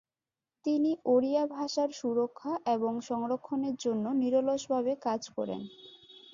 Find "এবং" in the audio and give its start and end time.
2.75-2.93